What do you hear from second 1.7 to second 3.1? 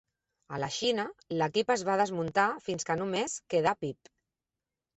es va desmuntant fins que